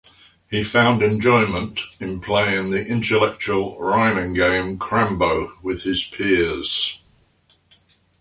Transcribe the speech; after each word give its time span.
He 0.49 0.63
found 0.63 1.03
enjoyment 1.03 1.79
in 1.99 2.21
playing 2.21 2.71
the 2.71 2.83
intellectual 2.83 3.79
rhyming 3.79 4.33
game 4.33 4.79
crambo 4.79 5.51
with 5.61 5.83
his 5.83 6.03
peers. 6.05 7.03